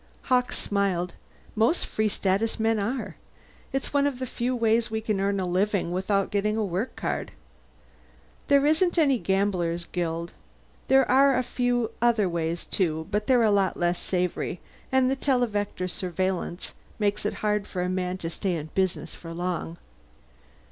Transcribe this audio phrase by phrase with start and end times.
[0.23, 1.13] Hawkes smiled.
[1.55, 3.17] "Most Free Status men are.
[3.71, 6.95] It's one of the few ways we can earn a living without getting a work
[6.95, 7.31] card.
[8.47, 10.33] There isn't any gamblers' guild.
[10.87, 14.59] There are a few other ways, too, but they're a lot less savory,
[14.91, 19.35] and the televector surveillance makes it hard for a man to stay in business for
[19.35, 19.77] long."